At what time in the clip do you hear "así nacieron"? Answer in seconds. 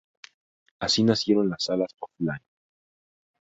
0.79-1.51